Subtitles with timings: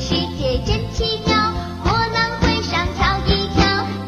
[0.00, 1.52] 世界真奇妙，
[1.82, 3.60] 博览会上瞧一瞧。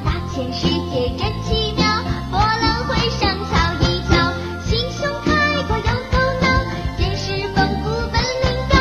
[0.04, 1.84] 大千世界真奇妙，
[2.30, 4.32] 博览会上瞧一瞧。
[4.62, 5.28] 心胸开
[5.66, 6.46] 阔有头脑，
[6.96, 8.74] 见识丰富本领高。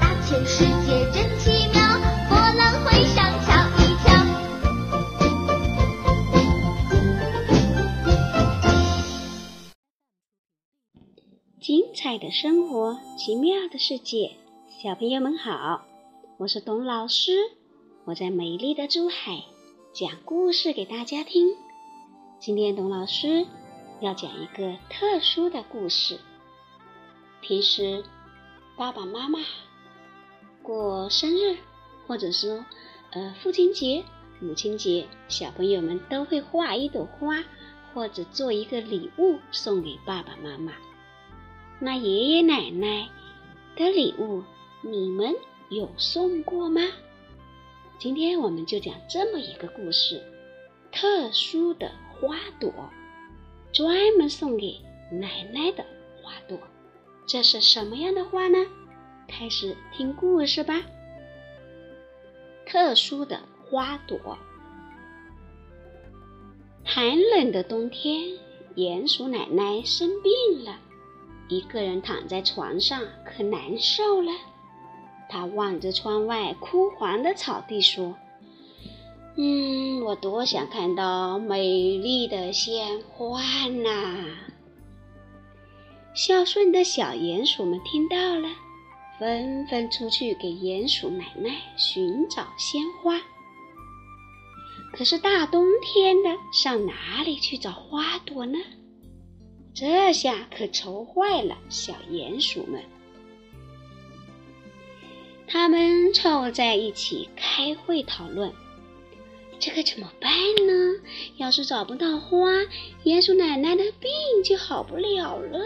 [0.00, 1.82] 大千世界真奇妙，
[2.28, 4.06] 博览会上瞧一瞧。
[11.60, 14.36] 精彩的生活，奇妙的世界，
[14.82, 15.82] 小朋友们好。
[16.42, 17.52] 我是董老师，
[18.04, 19.44] 我在美丽的珠海
[19.92, 21.54] 讲故事给大家听。
[22.40, 23.46] 今天董老师
[24.00, 26.18] 要讲一个特殊的故事。
[27.42, 28.02] 平时
[28.76, 29.38] 爸爸妈妈
[30.64, 31.58] 过生日，
[32.08, 32.64] 或者说
[33.12, 34.02] 呃父亲节、
[34.40, 37.44] 母亲节，小朋友们都会画一朵花，
[37.94, 40.72] 或者做一个礼物送给爸爸妈妈。
[41.78, 43.08] 那爷爷奶奶
[43.76, 44.42] 的礼物，
[44.80, 45.36] 你们
[45.72, 46.82] 有送过吗？
[47.98, 50.22] 今天我们就讲这么一个故事：
[50.92, 52.70] 特殊的花朵，
[53.72, 54.78] 专门送给
[55.10, 55.82] 奶奶的
[56.20, 56.58] 花朵。
[57.26, 58.58] 这是什么样的花呢？
[59.26, 60.82] 开始听故事吧。
[62.66, 64.36] 特殊的花朵。
[66.84, 68.38] 寒冷的冬天，
[68.74, 70.78] 鼹鼠奶奶生病了。
[71.48, 74.30] 一个人躺在床上，可难受了。
[75.32, 78.16] 他望着窗外枯黄的草地，说
[79.38, 84.26] ：“嗯，我多想看到美丽的鲜花呐！”
[86.12, 88.50] 孝顺的小鼹鼠们听到了，
[89.18, 93.18] 纷纷出去给鼹鼠奶奶寻找鲜花。
[94.92, 98.58] 可是大冬天的，上哪里去找花朵呢？
[99.74, 102.82] 这下可愁坏了小鼹鼠们，
[105.52, 108.50] 他们凑在一起开会讨论：
[109.60, 110.32] 这可怎么办
[110.66, 110.98] 呢？
[111.36, 112.48] 要是找不到花，
[113.04, 114.10] 鼹鼠奶奶的病
[114.42, 115.60] 就好不了了。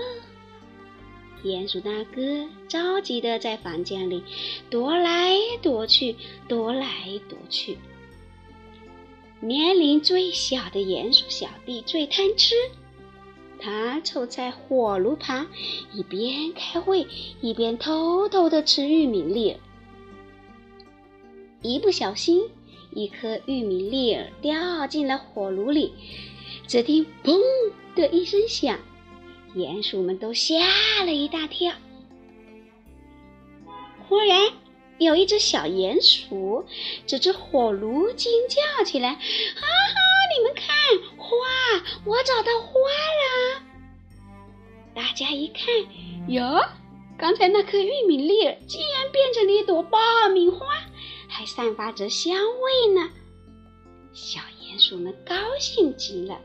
[1.44, 4.24] 鼹鼠大哥着急的在房间里
[4.68, 6.16] 踱来踱去，
[6.48, 6.88] 踱来
[7.30, 7.78] 踱去。
[9.38, 12.56] 年龄最小的鼹鼠小弟最贪吃。
[13.60, 15.46] 他凑在火炉旁，
[15.94, 17.06] 一边开会，
[17.40, 19.56] 一边偷偷的吃玉米粒。
[21.66, 22.48] 一不小心，
[22.92, 25.92] 一颗玉米粒儿掉进了火炉里，
[26.68, 27.40] 只听“砰”
[27.96, 28.78] 的一声响，
[29.56, 30.54] 鼹鼠们都吓
[31.04, 31.72] 了一大跳。
[34.08, 34.52] 忽然，
[34.98, 36.64] 有一只小鼹鼠
[37.04, 39.98] 指着火炉惊叫起来：“哈哈！
[40.38, 40.72] 你们看，
[41.16, 41.34] 花！
[42.04, 43.62] 我找到花了！”
[44.94, 45.64] 大家一看，
[46.28, 46.64] 哟，
[47.18, 49.98] 刚才那颗玉米粒儿竟然变成了一朵爆
[50.32, 50.58] 米花，
[51.36, 53.10] 还散发着香味呢！
[54.14, 56.40] 小鼹鼠们高兴极了。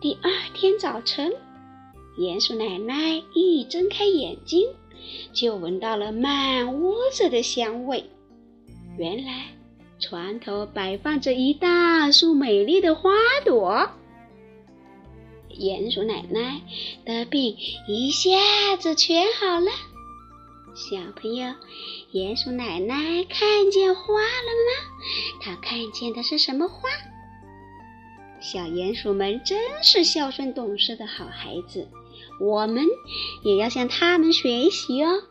[0.00, 1.30] 第二天早晨，
[2.16, 4.66] 鼹鼠奶奶一睁开眼睛，
[5.34, 8.08] 就闻到了满屋子的香味。
[8.96, 9.48] 原来，
[10.00, 13.10] 床头摆放着一大束美丽的花
[13.44, 13.90] 朵。
[15.50, 16.62] 鼹鼠奶奶
[17.04, 17.54] 的病
[17.86, 18.30] 一下
[18.78, 19.70] 子全好了。
[20.74, 21.54] 小朋友，
[22.12, 25.40] 鼹鼠奶奶看见花了吗？
[25.40, 26.90] 她看见的是什么花？
[28.40, 31.88] 小鼹鼠们真是孝顺懂事的好孩子，
[32.40, 32.84] 我们
[33.44, 35.22] 也要向他们学习哦。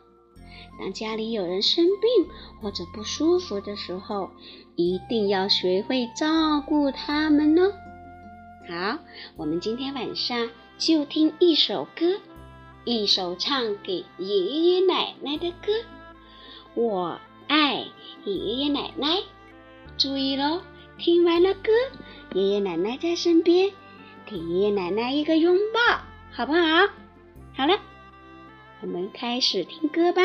[0.79, 2.31] 当家里有人生病
[2.61, 4.31] 或者不舒服的时候，
[4.77, 7.73] 一定要学会照顾他们哦。
[8.69, 8.97] 好，
[9.35, 12.17] 我们今天晚上就听一首歌，
[12.85, 15.71] 一首唱给爷爷奶奶的歌。
[16.73, 17.85] 我爱
[18.25, 19.23] 爷爷奶奶，
[19.97, 20.61] 注意喽！
[20.97, 21.71] 听完了歌，
[22.33, 23.71] 爷爷奶奶在身边，
[24.25, 26.01] 给爷爷奶奶一个拥抱，
[26.31, 26.89] 好不好？
[27.55, 27.79] 好了，
[28.81, 30.21] 我们开始听歌吧。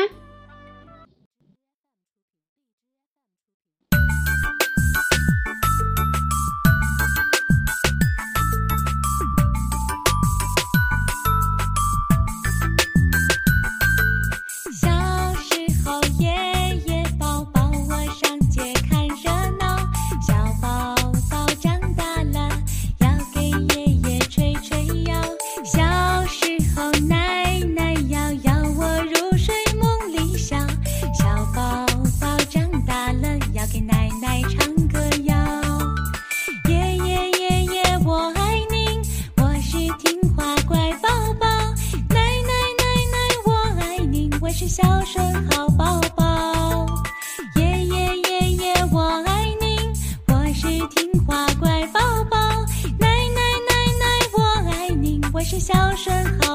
[55.59, 56.48] 笑声。